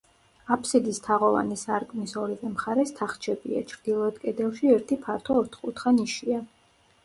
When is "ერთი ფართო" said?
4.81-5.41